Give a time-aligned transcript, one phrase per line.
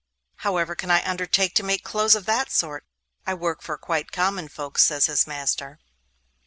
[0.37, 2.87] 'However can I undertake to make clothes of that sort?
[3.27, 5.77] I work for quite common folks,' says his master.